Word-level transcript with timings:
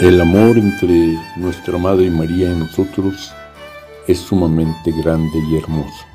El 0.00 0.18
amor 0.18 0.56
entre 0.56 1.18
nuestra 1.36 1.76
Madre 1.76 2.10
María 2.10 2.50
y 2.50 2.56
nosotros 2.56 3.34
es 4.06 4.18
sumamente 4.18 4.92
grande 4.92 5.38
y 5.50 5.58
hermoso. 5.58 6.06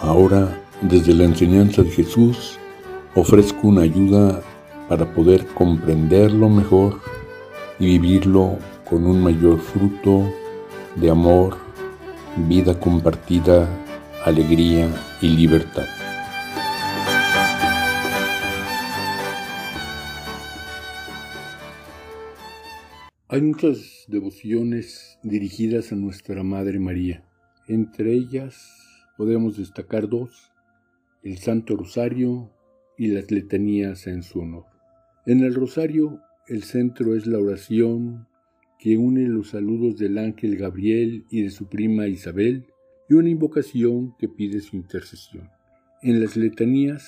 Ahora, 0.00 0.48
desde 0.80 1.12
la 1.12 1.24
enseñanza 1.24 1.82
de 1.82 1.90
Jesús, 1.90 2.58
ofrezco 3.14 3.68
una 3.68 3.82
ayuda 3.82 4.40
para 4.88 5.04
poder 5.12 5.46
comprenderlo 5.48 6.48
mejor 6.48 7.02
y 7.78 7.98
vivirlo 7.98 8.56
con 8.88 9.04
un 9.04 9.22
mayor 9.22 9.60
fruto 9.60 10.32
de 10.96 11.10
amor, 11.10 11.58
vida 12.48 12.72
compartida, 12.80 13.68
alegría 14.24 14.88
y 15.20 15.28
libertad. 15.28 15.99
Hay 23.32 23.42
muchas 23.42 24.06
devociones 24.08 25.20
dirigidas 25.22 25.92
a 25.92 25.94
nuestra 25.94 26.42
Madre 26.42 26.80
María. 26.80 27.22
Entre 27.68 28.12
ellas 28.12 28.68
podemos 29.16 29.56
destacar 29.56 30.08
dos, 30.08 30.50
el 31.22 31.38
Santo 31.38 31.76
Rosario 31.76 32.50
y 32.98 33.06
las 33.06 33.30
letanías 33.30 34.08
en 34.08 34.24
su 34.24 34.40
honor. 34.40 34.64
En 35.26 35.44
el 35.44 35.54
Rosario, 35.54 36.18
el 36.48 36.64
centro 36.64 37.14
es 37.14 37.28
la 37.28 37.38
oración 37.38 38.26
que 38.80 38.96
une 38.96 39.28
los 39.28 39.50
saludos 39.50 39.96
del 39.96 40.18
ángel 40.18 40.56
Gabriel 40.56 41.24
y 41.30 41.44
de 41.44 41.50
su 41.50 41.68
prima 41.68 42.08
Isabel 42.08 42.66
y 43.08 43.14
una 43.14 43.28
invocación 43.28 44.16
que 44.18 44.28
pide 44.28 44.60
su 44.60 44.74
intercesión. 44.74 45.48
En 46.02 46.20
las 46.20 46.36
letanías 46.36 47.06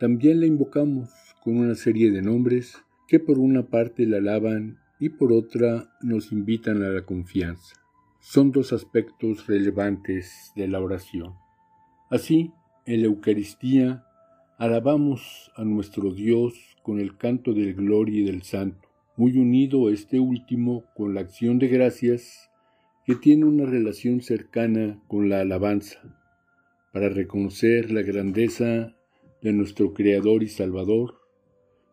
también 0.00 0.40
la 0.40 0.46
invocamos 0.46 1.10
con 1.44 1.58
una 1.58 1.76
serie 1.76 2.10
de 2.10 2.22
nombres 2.22 2.74
que 3.06 3.20
por 3.20 3.38
una 3.38 3.68
parte 3.68 4.04
la 4.04 4.16
alaban 4.16 4.82
y 4.98 5.10
por 5.10 5.32
otra 5.32 5.90
nos 6.02 6.32
invitan 6.32 6.82
a 6.82 6.88
la 6.88 7.04
confianza. 7.04 7.76
Son 8.20 8.52
dos 8.52 8.72
aspectos 8.72 9.46
relevantes 9.46 10.52
de 10.56 10.68
la 10.68 10.80
oración. 10.80 11.34
Así, 12.10 12.52
en 12.86 13.00
la 13.00 13.06
Eucaristía, 13.06 14.04
alabamos 14.58 15.50
a 15.56 15.64
nuestro 15.64 16.12
Dios 16.12 16.54
con 16.82 17.00
el 17.00 17.16
canto 17.16 17.52
del 17.52 17.74
gloria 17.74 18.20
y 18.20 18.24
del 18.24 18.42
santo, 18.42 18.88
muy 19.16 19.36
unido 19.36 19.90
este 19.90 20.20
último 20.20 20.84
con 20.94 21.14
la 21.14 21.20
acción 21.20 21.58
de 21.58 21.68
gracias 21.68 22.50
que 23.04 23.14
tiene 23.14 23.44
una 23.44 23.66
relación 23.66 24.22
cercana 24.22 25.02
con 25.08 25.28
la 25.28 25.40
alabanza, 25.40 26.00
para 26.92 27.08
reconocer 27.08 27.90
la 27.90 28.02
grandeza 28.02 28.94
de 29.42 29.52
nuestro 29.52 29.92
Creador 29.92 30.42
y 30.42 30.48
Salvador, 30.48 31.23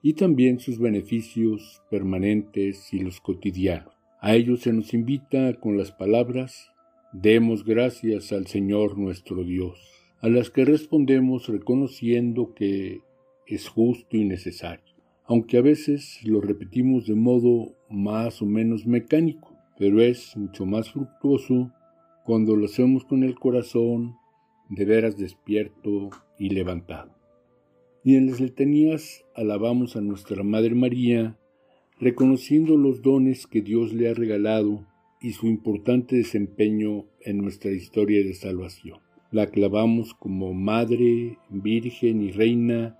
y 0.02 0.13
también 0.13 0.59
sus 0.59 0.80
beneficios 0.80 1.81
permanentes 1.89 2.94
y 2.94 2.99
los 2.99 3.21
cotidianos. 3.21 3.94
A 4.19 4.35
ellos 4.35 4.61
se 4.61 4.73
nos 4.73 4.93
invita 4.93 5.53
con 5.55 5.77
las 5.77 5.91
palabras, 5.91 6.71
demos 7.13 7.66
gracias 7.66 8.31
al 8.31 8.47
Señor 8.47 8.97
nuestro 8.97 9.43
Dios, 9.43 9.80
a 10.19 10.30
las 10.30 10.49
que 10.49 10.66
respondemos 10.66 11.47
reconociendo 11.47 12.53
que 12.53 13.02
es 13.47 13.67
justo 13.67 14.17
y 14.17 14.25
necesario, 14.25 14.95
aunque 15.25 15.58
a 15.58 15.61
veces 15.61 16.19
lo 16.23 16.41
repetimos 16.41 17.08
de 17.08 17.15
modo 17.15 17.75
más 17.89 18.41
o 18.41 18.45
menos 18.45 18.86
mecánico, 18.86 19.55
pero 19.77 20.02
es 20.02 20.36
mucho 20.38 20.65
más 20.65 20.91
fructuoso 20.91 21.71
cuando 22.23 22.55
lo 22.55 22.65
hacemos 22.65 23.03
con 23.03 23.23
el 23.23 23.36
corazón 23.36 24.15
de 24.69 24.86
veras 24.86 25.17
despierto 25.17 26.11
y 26.38 26.49
levantado. 26.49 27.20
Y 28.03 28.16
en 28.16 28.27
las 28.27 28.39
letanías 28.39 29.26
alabamos 29.36 29.95
a 29.95 30.02
nuestra 30.02 30.42
Madre 30.43 30.73
María, 30.73 31.37
reconociendo 31.99 32.76
los 32.76 33.03
dones 33.03 33.45
que 33.45 33.61
Dios 33.61 33.93
le 33.93 34.09
ha 34.09 34.14
regalado 34.15 34.87
y 35.21 35.33
su 35.33 35.48
importante 35.48 36.15
desempeño 36.15 37.05
en 37.20 37.37
nuestra 37.37 37.71
historia 37.71 38.23
de 38.23 38.33
salvación. 38.33 38.99
La 39.30 39.48
clavamos 39.48 40.15
como 40.15 40.53
Madre, 40.53 41.37
Virgen 41.49 42.23
y 42.23 42.31
Reina 42.31 42.98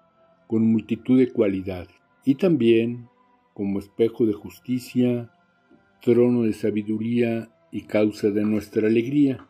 con 0.48 0.68
multitud 0.72 1.18
de 1.18 1.32
cualidades, 1.32 1.90
y 2.24 2.36
también 2.36 3.08
como 3.56 3.80
espejo 3.80 4.28
de 4.28 4.34
justicia, 4.34 5.32
trono 6.02 6.44
de 6.44 6.54
sabiduría 6.54 7.50
y 7.72 7.82
causa 7.82 8.30
de 8.30 8.44
nuestra 8.44 8.88
alegría, 8.88 9.48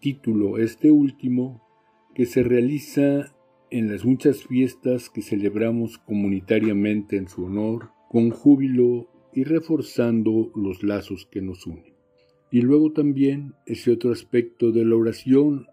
título 0.00 0.58
este 0.58 0.90
último 0.90 1.62
que 2.14 2.26
se 2.26 2.42
realiza 2.42 3.32
en 3.70 3.90
las 3.90 4.04
muchas 4.04 4.42
fiestas 4.42 5.10
que 5.10 5.22
celebramos 5.22 5.98
comunitariamente 5.98 7.16
en 7.16 7.28
su 7.28 7.44
honor, 7.44 7.90
con 8.08 8.30
júbilo 8.30 9.08
y 9.32 9.44
reforzando 9.44 10.50
los 10.56 10.82
lazos 10.82 11.26
que 11.30 11.40
nos 11.40 11.66
unen. 11.66 11.94
Y 12.50 12.62
luego 12.62 12.92
también 12.92 13.54
ese 13.66 13.92
otro 13.92 14.10
aspecto 14.10 14.72
de 14.72 14.84
la 14.84 14.96
oración 14.96 15.68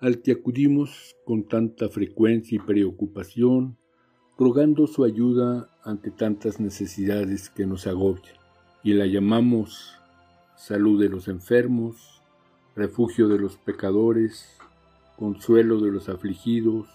al 0.00 0.22
que 0.22 0.32
acudimos 0.32 1.16
con 1.24 1.46
tanta 1.46 1.88
frecuencia 1.88 2.56
y 2.56 2.58
preocupación, 2.58 3.78
rogando 4.36 4.86
su 4.86 5.04
ayuda 5.04 5.70
ante 5.84 6.10
tantas 6.10 6.60
necesidades 6.60 7.48
que 7.48 7.64
nos 7.64 7.86
agobian, 7.86 8.36
y 8.82 8.92
la 8.92 9.06
llamamos 9.06 9.94
salud 10.56 11.00
de 11.00 11.08
los 11.08 11.28
enfermos, 11.28 12.22
refugio 12.74 13.28
de 13.28 13.38
los 13.38 13.56
pecadores, 13.56 14.58
consuelo 15.16 15.80
de 15.80 15.92
los 15.92 16.08
afligidos, 16.08 16.88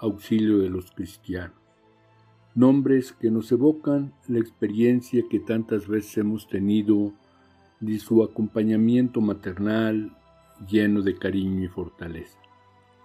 auxilio 0.00 0.58
de 0.58 0.70
los 0.70 0.90
cristianos. 0.90 1.56
Nombres 2.54 3.12
que 3.12 3.30
nos 3.30 3.52
evocan 3.52 4.12
la 4.26 4.40
experiencia 4.40 5.22
que 5.30 5.38
tantas 5.38 5.86
veces 5.86 6.18
hemos 6.18 6.48
tenido 6.48 7.12
de 7.78 7.98
su 7.98 8.22
acompañamiento 8.22 9.20
maternal 9.20 10.16
lleno 10.68 11.02
de 11.02 11.16
cariño 11.16 11.64
y 11.64 11.68
fortaleza. 11.68 12.38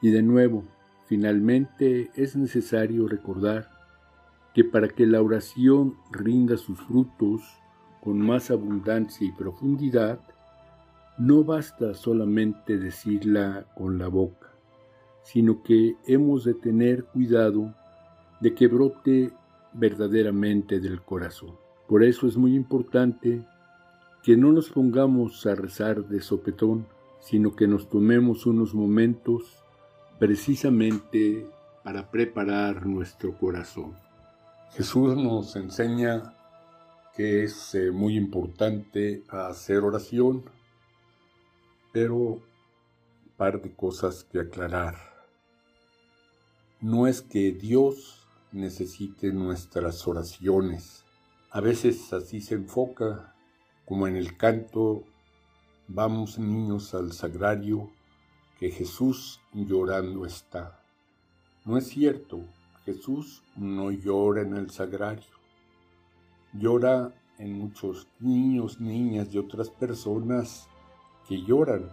Y 0.01 0.09
de 0.09 0.23
nuevo, 0.23 0.63
finalmente 1.07 2.09
es 2.15 2.35
necesario 2.35 3.07
recordar 3.07 3.69
que 4.53 4.63
para 4.63 4.87
que 4.87 5.05
la 5.05 5.21
oración 5.21 5.95
rinda 6.11 6.57
sus 6.57 6.79
frutos 6.79 7.41
con 8.01 8.19
más 8.19 8.51
abundancia 8.51 9.27
y 9.27 9.31
profundidad, 9.31 10.19
no 11.17 11.43
basta 11.43 11.93
solamente 11.93 12.77
decirla 12.77 13.65
con 13.75 13.97
la 13.97 14.07
boca, 14.07 14.54
sino 15.25 15.63
que 15.63 15.95
hemos 16.05 16.43
de 16.45 16.53
tener 16.53 17.03
cuidado 17.05 17.73
de 18.39 18.53
que 18.53 18.67
brote 18.67 19.33
verdaderamente 19.73 20.79
del 20.79 21.01
corazón. 21.01 21.57
Por 21.87 22.03
eso 22.03 22.27
es 22.27 22.37
muy 22.37 22.55
importante 22.55 23.43
que 24.23 24.37
no 24.37 24.51
nos 24.51 24.69
pongamos 24.69 25.45
a 25.47 25.55
rezar 25.55 26.05
de 26.05 26.21
sopetón, 26.21 26.87
sino 27.19 27.55
que 27.55 27.67
nos 27.67 27.89
tomemos 27.89 28.45
unos 28.45 28.75
momentos 28.75 29.63
precisamente 30.19 31.47
para 31.83 32.09
preparar 32.11 32.85
nuestro 32.85 33.35
corazón. 33.35 33.95
Jesús 34.73 35.17
nos 35.17 35.55
enseña 35.55 36.35
que 37.15 37.43
es 37.43 37.73
eh, 37.73 37.89
muy 37.91 38.15
importante 38.15 39.23
hacer 39.29 39.79
oración, 39.79 40.43
pero 41.91 42.41
par 43.37 43.59
de 43.61 43.73
cosas 43.73 44.23
que 44.23 44.39
aclarar. 44.39 45.14
No 46.81 47.07
es 47.07 47.21
que 47.21 47.51
Dios 47.51 48.27
necesite 48.51 49.31
nuestras 49.31 50.07
oraciones. 50.07 51.03
A 51.51 51.61
veces 51.61 52.11
así 52.13 52.41
se 52.41 52.55
enfoca, 52.55 53.35
como 53.85 54.07
en 54.07 54.15
el 54.15 54.37
canto 54.37 55.05
Vamos 55.87 56.39
niños 56.39 56.95
al 56.95 57.11
sagrario, 57.11 57.91
que 58.57 58.71
Jesús 58.71 59.39
llorando 59.53 60.25
está. 60.25 60.83
No 61.63 61.77
es 61.77 61.89
cierto, 61.89 62.41
Jesús 62.85 63.43
no 63.55 63.91
llora 63.91 64.41
en 64.41 64.55
el 64.55 64.71
sagrario. 64.71 65.35
Llora 66.53 67.13
en 67.37 67.59
muchos 67.59 68.07
niños, 68.19 68.81
niñas 68.81 69.31
y 69.31 69.37
otras 69.37 69.69
personas 69.69 70.67
que 71.27 71.43
lloran 71.43 71.87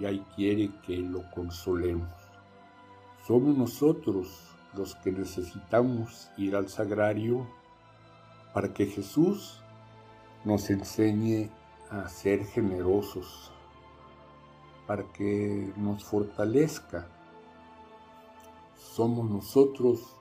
y 0.00 0.04
ahí 0.04 0.24
quiere 0.34 0.70
que 0.84 0.96
lo 0.96 1.22
consolemos. 1.30 2.21
Somos 3.26 3.56
nosotros 3.56 4.52
los 4.74 4.96
que 4.96 5.12
necesitamos 5.12 6.28
ir 6.36 6.56
al 6.56 6.68
sagrario 6.68 7.46
para 8.52 8.74
que 8.74 8.86
Jesús 8.86 9.62
nos 10.44 10.70
enseñe 10.70 11.48
a 11.88 12.08
ser 12.08 12.44
generosos, 12.44 13.52
para 14.88 15.04
que 15.12 15.72
nos 15.76 16.02
fortalezca. 16.02 17.06
Somos 18.76 19.30
nosotros 19.30 20.16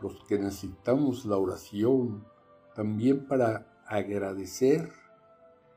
los 0.00 0.24
que 0.24 0.36
necesitamos 0.36 1.24
la 1.24 1.36
oración 1.36 2.26
también 2.74 3.26
para 3.28 3.84
agradecer 3.86 4.90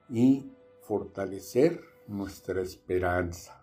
y 0.10 0.50
fortalecer 0.82 1.80
nuestra 2.08 2.62
esperanza. 2.62 3.62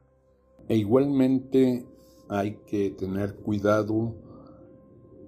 E 0.69 0.77
igualmente 0.77 1.85
hay 2.29 2.57
que 2.67 2.91
tener 2.91 3.37
cuidado 3.37 4.15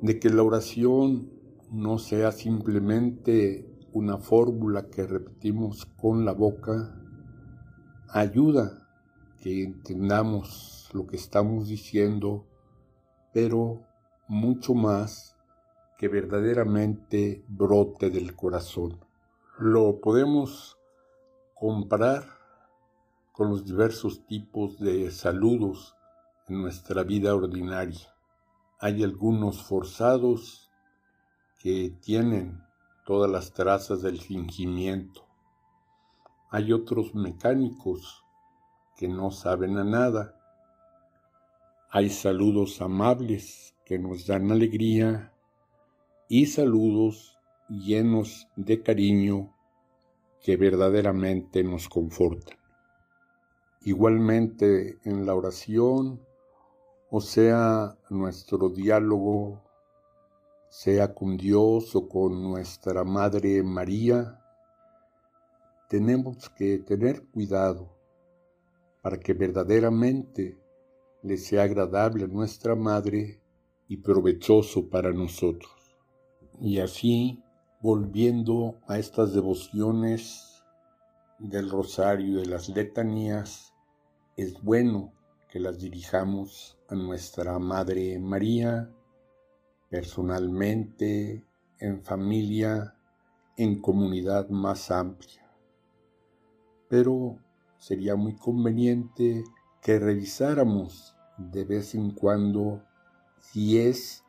de 0.01 0.19
que 0.19 0.31
la 0.31 0.43
oración 0.43 1.31
no 1.71 1.99
sea 1.99 2.33
simplemente 2.33 3.69
una 3.93 4.19
fórmula 4.19 4.89
que 4.91 5.07
repetimos 5.07 5.87
con 5.87 6.25
la 6.25 6.33
boca, 6.33 6.95
ayuda 8.09 8.89
que 9.41 9.63
entendamos 9.65 10.89
lo 10.93 11.07
que 11.07 11.17
estamos 11.17 11.69
diciendo, 11.69 12.47
pero 13.33 13.83
mucho 14.29 14.75
más 14.75 15.37
que 15.99 16.09
verdaderamente 16.09 17.45
brote 17.49 18.11
del 18.11 18.35
corazón. 18.35 18.99
Lo 19.59 20.01
podemos 20.01 20.79
comparar 21.55 22.25
con 23.33 23.51
los 23.51 23.65
diversos 23.65 24.27
tipos 24.27 24.79
de 24.79 25.11
saludos 25.11 25.95
en 26.49 26.61
nuestra 26.61 27.03
vida 27.03 27.35
ordinaria. 27.35 28.15
Hay 28.79 29.03
algunos 29.03 29.63
forzados 29.63 30.71
que 31.59 31.97
tienen 32.03 32.63
todas 33.07 33.31
las 33.31 33.53
trazas 33.53 34.03
del 34.03 34.21
fingimiento. 34.21 35.27
Hay 36.51 36.73
otros 36.73 37.15
mecánicos 37.15 38.23
que 38.97 39.09
no 39.09 39.31
saben 39.31 39.79
a 39.79 39.85
nada. 39.85 40.41
Hay 41.91 42.11
saludos 42.11 42.81
amables 42.83 43.75
que 43.85 43.99
nos 43.99 44.27
dan 44.27 44.51
alegría 44.51 45.33
y 46.29 46.47
saludos 46.47 47.39
llenos 47.69 48.49
de 48.57 48.83
cariño 48.83 49.55
que 50.43 50.57
verdaderamente 50.57 51.65
nos 51.65 51.89
confortan. 51.89 52.59
Igualmente 53.83 54.99
en 55.05 55.27
la 55.27 55.35
oración, 55.35 56.21
o 57.17 57.21
sea, 57.21 57.97
nuestro 58.11 58.71
diálogo 58.71 59.63
sea 60.69 61.15
con 61.15 61.37
Dios 61.37 61.95
o 61.95 62.09
con 62.09 62.43
nuestra 62.43 63.05
Madre 63.05 63.63
María, 63.63 64.41
tenemos 65.89 66.51
que 66.51 66.81
tener 66.81 67.25
cuidado 67.27 67.97
para 69.01 69.21
que 69.21 69.33
verdaderamente 69.33 70.59
le 71.23 71.37
sea 71.37 71.63
agradable 71.63 72.25
a 72.25 72.27
nuestra 72.27 72.75
Madre 72.75 73.41
y 73.87 73.99
provechoso 73.99 74.91
para 74.91 75.13
nosotros. 75.13 75.71
Y 76.61 76.81
así, 76.81 77.41
volviendo 77.81 78.81
a 78.89 78.99
estas 78.99 79.33
devociones 79.33 80.65
del 81.39 81.71
rosario 81.71 82.27
y 82.27 82.41
de 82.41 82.47
las 82.47 82.69
letanías, 82.69 83.73
es 84.37 84.61
bueno 84.61 85.13
que 85.55 85.61
las 85.61 85.79
dirijamos 85.79 86.77
a 86.89 86.97
nuestra 86.97 87.61
Madre 87.61 88.19
María, 88.19 88.91
personalmente, 89.89 91.45
en 91.79 92.03
familia, 92.03 92.97
en 93.57 93.81
comunidad 93.81 94.49
más 94.49 94.91
amplia. 94.91 95.49
Pero 96.89 97.39
sería 97.79 98.17
muy 98.17 98.35
conveniente 98.35 99.45
que 99.81 100.01
revisáramos 100.01 101.15
de 101.39 101.65
vez 101.65 101.95
en 101.95 102.11
cuando 102.11 102.83
si 103.39 103.79
es 103.79 104.25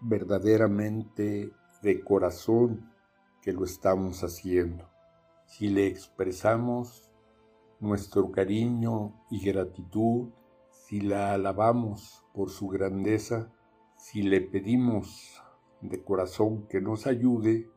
verdaderamente 0.00 1.52
de 1.82 2.00
corazón 2.02 2.90
que 3.42 3.52
lo 3.52 3.66
estamos 3.66 4.24
haciendo, 4.24 4.88
si 5.44 5.68
le 5.68 5.88
expresamos 5.88 7.10
nuestro 7.80 8.32
cariño 8.32 9.12
y 9.30 9.44
gratitud, 9.44 10.30
si 10.90 11.00
la 11.00 11.34
alabamos 11.34 12.24
por 12.34 12.50
su 12.50 12.66
grandeza, 12.66 13.52
si 13.96 14.22
le 14.22 14.40
pedimos 14.40 15.40
de 15.80 16.02
corazón 16.02 16.66
que 16.66 16.80
nos 16.80 17.06
ayude 17.06 17.70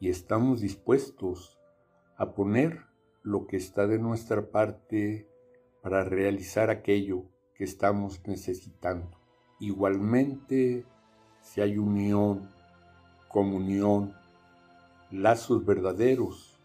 y 0.00 0.08
estamos 0.08 0.62
dispuestos 0.62 1.58
a 2.16 2.32
poner 2.32 2.86
lo 3.22 3.46
que 3.46 3.58
está 3.58 3.86
de 3.86 3.98
nuestra 3.98 4.50
parte 4.50 5.28
para 5.82 6.04
realizar 6.04 6.70
aquello 6.70 7.24
que 7.54 7.64
estamos 7.64 8.26
necesitando. 8.26 9.10
Igualmente, 9.60 10.86
si 11.42 11.60
hay 11.60 11.76
unión, 11.76 12.48
comunión, 13.28 14.14
lazos 15.10 15.66
verdaderos 15.66 16.58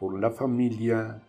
con 0.00 0.18
la 0.18 0.30
familia 0.30 1.22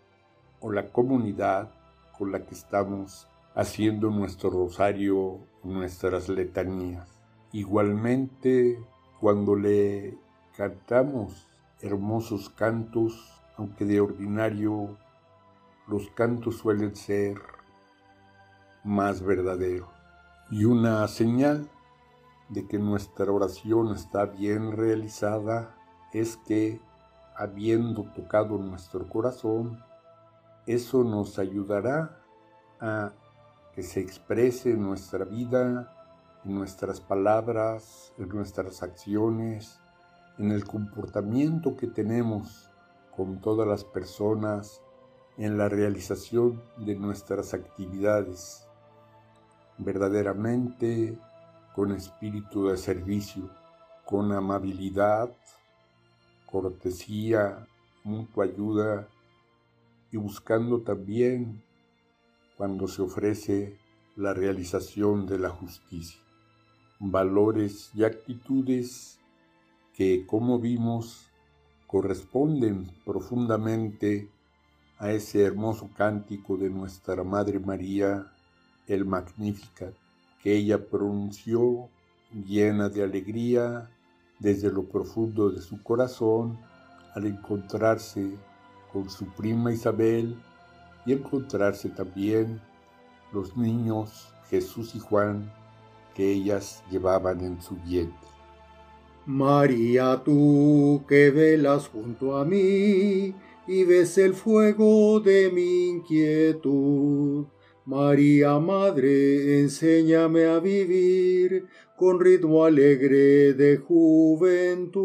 o 0.62 0.72
la 0.72 0.94
comunidad 0.94 1.74
con 2.18 2.32
la 2.32 2.46
que 2.46 2.56
estamos 2.56 3.28
haciendo 3.58 4.12
nuestro 4.12 4.52
rosario, 4.52 5.40
nuestras 5.64 6.30
letanías. 6.30 7.10
Igualmente, 7.52 8.80
cuando 9.20 9.56
le 9.56 10.16
cantamos 10.56 11.48
hermosos 11.82 12.50
cantos, 12.52 13.42
aunque 13.58 13.84
de 13.84 14.00
ordinario 14.00 14.96
los 15.88 16.08
cantos 16.12 16.58
suelen 16.58 16.96
ser 16.96 17.42
más 18.84 19.24
verdaderos. 19.24 19.90
Y 20.52 20.66
una 20.66 21.08
señal 21.08 21.68
de 22.50 22.68
que 22.68 22.78
nuestra 22.78 23.32
oración 23.32 23.92
está 23.92 24.26
bien 24.26 24.72
realizada 24.74 25.76
es 26.14 26.38
que, 26.38 26.80
habiendo 27.36 28.04
tocado 28.14 28.60
nuestro 28.60 29.10
corazón, 29.10 29.84
eso 30.68 31.04
nos 31.04 31.40
ayudará 31.40 32.20
a 32.80 33.14
que 33.78 33.84
se 33.84 34.00
exprese 34.00 34.72
en 34.72 34.82
nuestra 34.82 35.24
vida, 35.24 35.94
en 36.44 36.56
nuestras 36.56 37.00
palabras, 37.00 38.12
en 38.18 38.28
nuestras 38.30 38.82
acciones, 38.82 39.80
en 40.40 40.50
el 40.50 40.66
comportamiento 40.66 41.78
que 41.78 41.86
tenemos 41.86 42.72
con 43.16 43.40
todas 43.40 43.68
las 43.68 43.84
personas, 43.84 44.82
en 45.38 45.60
la 45.60 45.70
realización 45.70 46.60
de 46.78 46.96
nuestras 46.96 47.54
actividades, 47.54 48.68
verdaderamente 49.78 51.16
con 51.76 51.92
espíritu 51.92 52.70
de 52.70 52.78
servicio, 52.78 53.48
con 54.06 54.32
amabilidad, 54.32 55.30
cortesía, 56.48 57.68
mutua 58.04 58.46
ayuda 58.46 59.08
y 60.12 60.18
buscando 60.18 60.82
también 60.82 61.62
cuando 62.58 62.88
se 62.88 63.04
ofrece 63.04 63.78
la 64.16 64.34
realización 64.34 65.28
de 65.28 65.38
la 65.38 65.50
justicia. 65.50 66.20
Valores 67.00 67.92
y 67.94 68.04
actitudes 68.04 69.20
que, 69.94 70.26
como 70.26 70.60
vimos, 70.60 71.32
corresponden 71.86 72.92
profundamente 73.06 74.30
a 74.98 75.12
ese 75.12 75.44
hermoso 75.44 75.90
cántico 75.96 76.58
de 76.58 76.72
nuestra 76.72 77.24
Madre 77.24 77.60
María, 77.60 78.32
el 78.88 79.06
Magnificat, 79.06 79.94
que 80.42 80.56
ella 80.56 80.90
pronunció 80.90 81.90
llena 82.46 82.90
de 82.90 83.04
alegría 83.04 83.90
desde 84.40 84.72
lo 84.72 84.84
profundo 84.84 85.50
de 85.52 85.62
su 85.62 85.82
corazón 85.84 86.60
al 87.14 87.28
encontrarse 87.28 88.36
con 88.92 89.10
su 89.10 89.26
prima 89.28 89.72
Isabel 89.72 90.36
y 91.08 91.14
encontrarse 91.14 91.90
también 91.90 92.62
los 93.34 93.58
niños 93.58 94.32
Jesús 94.50 94.94
y 94.94 95.00
Juan 95.00 95.52
que 96.14 96.32
ellas 96.32 96.84
llevaban 96.92 97.42
en 97.42 97.60
su 97.62 97.76
vientre. 97.78 98.28
María, 99.26 100.22
tú 100.24 101.04
que 101.08 101.32
velas 101.32 101.88
junto 101.88 102.38
a 102.38 102.46
mí 102.46 103.34
y 103.68 103.84
ves 103.84 104.18
el 104.18 104.34
fuego 104.34 105.20
de 105.20 105.52
mi 105.52 105.90
inquietud. 105.90 107.46
María 107.86 108.60
Madre, 108.60 109.62
enséñame 109.62 110.46
a 110.46 110.60
vivir 110.60 111.68
con 111.96 112.20
ritmo 112.20 112.66
alegre 112.66 113.54
de 113.54 113.78
juventud. 113.78 114.98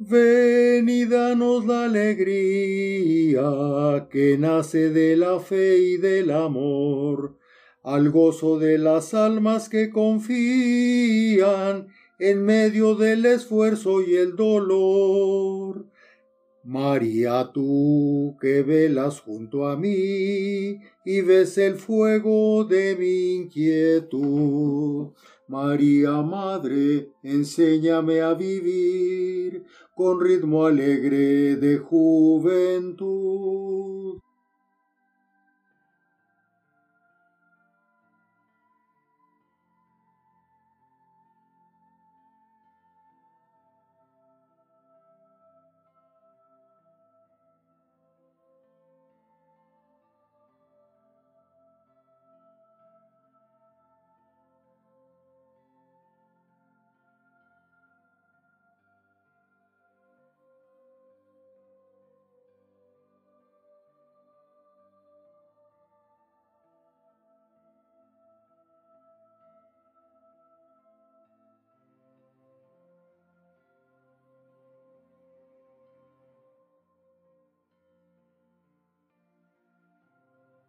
Ven 0.00 0.88
y 0.88 1.06
danos 1.06 1.66
la 1.66 1.86
alegría 1.86 3.42
que 4.08 4.38
nace 4.38 4.90
de 4.90 5.16
la 5.16 5.40
fe 5.40 5.76
y 5.78 5.96
del 5.96 6.30
amor, 6.30 7.36
al 7.82 8.08
gozo 8.10 8.60
de 8.60 8.78
las 8.78 9.12
almas 9.12 9.68
que 9.68 9.90
confían 9.90 11.88
en 12.20 12.44
medio 12.44 12.94
del 12.94 13.26
esfuerzo 13.26 14.00
y 14.00 14.14
el 14.14 14.36
dolor. 14.36 15.86
María, 16.62 17.50
tú 17.52 18.36
que 18.40 18.62
velas 18.62 19.20
junto 19.20 19.66
a 19.66 19.76
mí 19.76 20.78
y 21.04 21.20
ves 21.22 21.58
el 21.58 21.74
fuego 21.74 22.62
de 22.64 22.94
mi 22.94 23.34
inquietud. 23.34 25.08
María 25.48 26.20
Madre, 26.20 27.14
enséñame 27.22 28.20
a 28.20 28.34
vivir 28.34 29.64
con 29.94 30.20
ritmo 30.20 30.66
alegre 30.66 31.56
de 31.56 31.78
juventud. 31.78 32.98